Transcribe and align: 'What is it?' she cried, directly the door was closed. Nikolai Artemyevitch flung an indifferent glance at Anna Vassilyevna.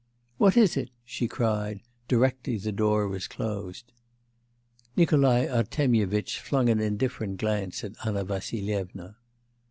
'What 0.39 0.57
is 0.57 0.77
it?' 0.77 0.89
she 1.05 1.27
cried, 1.27 1.81
directly 2.07 2.57
the 2.57 2.71
door 2.71 3.07
was 3.07 3.27
closed. 3.27 3.91
Nikolai 4.97 5.45
Artemyevitch 5.45 6.39
flung 6.39 6.69
an 6.69 6.79
indifferent 6.79 7.37
glance 7.37 7.83
at 7.83 7.93
Anna 8.03 8.23
Vassilyevna. 8.23 9.17